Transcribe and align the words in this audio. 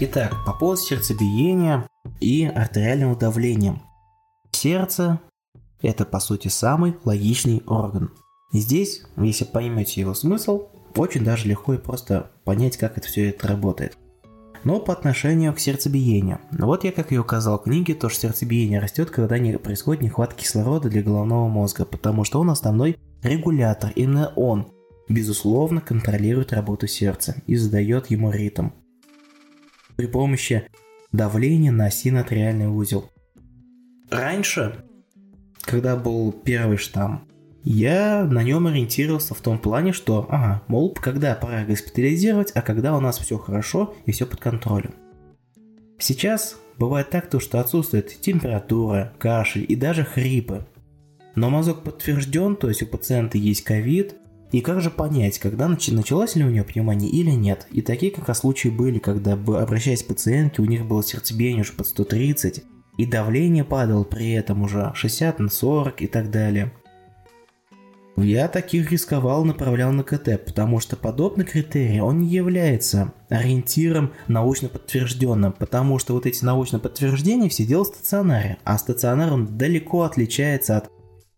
Итак, 0.00 0.44
по 0.46 0.52
поводу 0.52 0.80
сердцебиения 0.80 1.84
и 2.20 2.44
артериального 2.44 3.16
давления. 3.16 3.82
Сердце– 4.52 5.18
это, 5.82 6.04
по 6.04 6.20
сути, 6.20 6.46
самый 6.46 6.94
логичный 7.04 7.64
орган. 7.66 8.12
И 8.52 8.60
здесь, 8.60 9.02
если 9.16 9.44
поймете 9.44 10.00
его 10.00 10.14
смысл, 10.14 10.68
очень 10.94 11.24
даже 11.24 11.48
легко 11.48 11.74
и 11.74 11.78
просто 11.78 12.30
понять, 12.44 12.76
как 12.76 12.96
это 12.96 13.08
все 13.08 13.30
это 13.30 13.48
работает. 13.48 13.98
Но 14.62 14.78
по 14.78 14.92
отношению 14.92 15.52
к 15.52 15.58
сердцебиению. 15.58 16.38
Вот 16.52 16.84
я 16.84 16.92
как 16.92 17.10
и 17.10 17.18
указал 17.18 17.58
в 17.58 17.64
книге, 17.64 17.96
то 17.96 18.08
что 18.08 18.20
сердцебиение 18.20 18.78
растет, 18.78 19.10
когда 19.10 19.40
не 19.40 19.58
происходит 19.58 20.04
нехватка 20.04 20.42
кислорода 20.42 20.88
для 20.88 21.02
головного 21.02 21.48
мозга, 21.48 21.84
потому 21.84 22.22
что 22.22 22.38
он 22.38 22.50
основной 22.50 22.96
регулятор, 23.24 23.90
именно 23.96 24.32
он, 24.36 24.68
безусловно, 25.08 25.80
контролирует 25.80 26.52
работу 26.52 26.86
сердца 26.86 27.42
и 27.48 27.56
задает 27.56 28.10
ему 28.10 28.30
ритм. 28.30 28.68
При 29.98 30.06
помощи 30.06 30.62
давления 31.10 31.72
на 31.72 31.90
синатриальный 31.90 32.68
узел. 32.68 33.10
Раньше, 34.08 34.84
когда 35.62 35.96
был 35.96 36.30
первый 36.30 36.76
штамм, 36.76 37.26
я 37.64 38.22
на 38.22 38.44
нем 38.44 38.68
ориентировался 38.68 39.34
в 39.34 39.40
том 39.40 39.58
плане, 39.58 39.92
что, 39.92 40.24
ага, 40.30 40.62
мол, 40.68 40.94
когда 40.94 41.34
пора 41.34 41.64
госпитализировать, 41.64 42.52
а 42.54 42.62
когда 42.62 42.96
у 42.96 43.00
нас 43.00 43.18
все 43.18 43.38
хорошо 43.38 43.92
и 44.06 44.12
все 44.12 44.24
под 44.24 44.38
контролем. 44.38 44.94
Сейчас 45.98 46.56
бывает 46.78 47.10
так, 47.10 47.28
то, 47.28 47.40
что 47.40 47.58
отсутствует 47.58 48.20
температура, 48.20 49.12
кашель 49.18 49.66
и 49.68 49.74
даже 49.74 50.04
хрипы. 50.04 50.64
Но 51.34 51.50
мазок 51.50 51.82
подтвержден, 51.82 52.54
то 52.54 52.68
есть 52.68 52.84
у 52.84 52.86
пациента 52.86 53.36
есть 53.36 53.64
ковид, 53.64 54.14
и 54.50 54.60
как 54.60 54.80
же 54.80 54.90
понять, 54.90 55.38
когда 55.38 55.68
началась 55.68 56.34
ли 56.36 56.44
у 56.44 56.50
него 56.50 56.64
пневмония 56.64 57.08
или 57.08 57.30
нет? 57.30 57.66
И 57.70 57.82
такие 57.82 58.10
как 58.10 58.28
раз 58.28 58.38
случаи 58.38 58.68
были, 58.68 58.98
когда, 58.98 59.34
обращаясь 59.34 60.02
к 60.02 60.06
пациентке, 60.06 60.62
у 60.62 60.64
них 60.64 60.86
было 60.86 61.02
сердцебиение 61.02 61.62
уже 61.62 61.74
под 61.74 61.86
130, 61.86 62.64
и 62.96 63.06
давление 63.06 63.64
падало 63.64 64.04
при 64.04 64.32
этом 64.32 64.62
уже 64.62 64.90
60 64.94 65.38
на 65.38 65.48
40 65.48 66.02
и 66.02 66.06
так 66.06 66.30
далее. 66.30 66.72
Я 68.16 68.48
таких 68.48 68.90
рисковал, 68.90 69.44
направлял 69.44 69.92
на 69.92 70.02
КТ, 70.02 70.44
потому 70.44 70.80
что 70.80 70.96
подобный 70.96 71.44
критерий, 71.44 72.00
он 72.00 72.22
не 72.22 72.28
является 72.28 73.12
ориентиром 73.28 74.12
научно 74.26 74.68
подтвержденным, 74.68 75.52
потому 75.52 76.00
что 76.00 76.14
вот 76.14 76.26
эти 76.26 76.44
научно 76.44 76.80
подтверждения 76.80 77.48
все 77.48 77.64
делают 77.64 77.90
в 77.90 77.98
стационаре, 77.98 78.58
а 78.64 78.76
стационар 78.78 79.32
он 79.32 79.56
далеко 79.56 80.02
отличается 80.02 80.76
от 80.76 80.90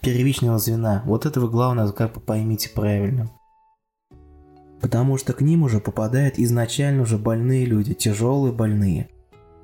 первичного 0.00 0.58
звена. 0.58 1.02
Вот 1.06 1.26
это 1.26 1.40
вы 1.40 1.48
главное 1.48 1.90
как 1.92 2.14
бы 2.14 2.20
поймите 2.20 2.70
правильно. 2.70 3.30
Потому 4.80 5.16
что 5.16 5.32
к 5.32 5.40
ним 5.40 5.62
уже 5.62 5.80
попадают 5.80 6.38
изначально 6.38 7.02
уже 7.02 7.18
больные 7.18 7.64
люди, 7.64 7.94
тяжелые 7.94 8.52
больные. 8.52 9.08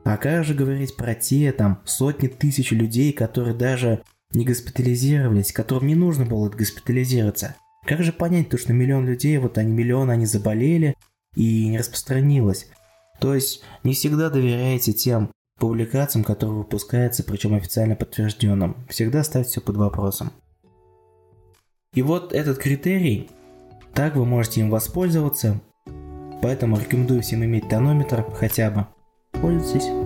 А 0.04 0.16
как 0.16 0.44
же 0.44 0.54
говорить 0.54 0.96
про 0.96 1.14
те 1.14 1.52
там 1.52 1.80
сотни 1.84 2.28
тысяч 2.28 2.72
людей, 2.72 3.12
которые 3.12 3.54
даже 3.54 4.02
не 4.34 4.44
госпитализировались, 4.44 5.52
которым 5.52 5.88
не 5.88 5.94
нужно 5.94 6.24
было 6.24 6.48
госпитализироваться. 6.48 7.56
Как 7.86 8.02
же 8.02 8.12
понять 8.12 8.48
то, 8.48 8.58
что 8.58 8.72
миллион 8.72 9.06
людей, 9.06 9.36
вот 9.38 9.58
они 9.58 9.72
миллион, 9.72 10.10
они 10.10 10.26
заболели 10.26 10.94
и 11.34 11.68
не 11.68 11.78
распространилось? 11.78 12.68
То 13.20 13.34
есть 13.34 13.62
не 13.84 13.94
всегда 13.94 14.30
доверяете 14.30 14.92
тем 14.92 15.30
публикациям, 15.62 16.24
которые 16.24 16.58
выпускаются, 16.58 17.22
причем 17.22 17.54
официально 17.54 17.94
подтвержденным. 17.94 18.76
Всегда 18.88 19.22
ставьте 19.22 19.48
все 19.48 19.60
под 19.60 19.76
вопросом. 19.76 20.32
И 21.94 22.02
вот 22.02 22.32
этот 22.32 22.58
критерий, 22.58 23.30
так 23.94 24.16
вы 24.16 24.24
можете 24.24 24.60
им 24.60 24.70
воспользоваться, 24.70 25.60
поэтому 26.42 26.80
рекомендую 26.80 27.22
всем 27.22 27.44
иметь 27.44 27.68
тонометр 27.68 28.26
хотя 28.34 28.72
бы. 28.72 28.86
Пользуйтесь. 29.40 30.01